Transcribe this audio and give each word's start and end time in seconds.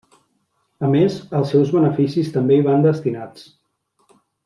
A 0.87 0.87
més, 0.93 1.17
els 1.41 1.53
seus 1.55 1.75
beneficis 1.77 2.35
també 2.39 2.57
hi 2.61 2.67
van 2.71 2.89
destinats. 2.91 3.49